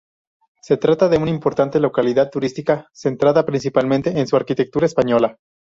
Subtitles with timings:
[0.63, 5.37] Se trata de una importante localidad turística, centrada principalmente en su arquitectura española.